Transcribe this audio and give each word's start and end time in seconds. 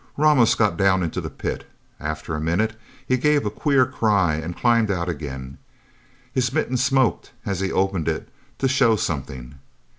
Ramos 0.17 0.55
got 0.55 0.77
down 0.77 1.03
into 1.03 1.21
the 1.21 1.29
pit. 1.29 1.69
After 1.99 2.33
a 2.33 2.41
minute, 2.41 2.75
he 3.05 3.17
gave 3.17 3.45
a 3.45 3.51
queer 3.51 3.85
cry, 3.85 4.33
and 4.33 4.57
climbed 4.57 4.89
out 4.89 5.07
again. 5.07 5.59
His 6.33 6.51
mitten 6.51 6.75
smoked 6.77 7.33
as 7.45 7.59
he 7.59 7.71
opened 7.71 8.07
it, 8.07 8.27
to 8.57 8.67
show 8.67 8.95
something. 8.95 9.59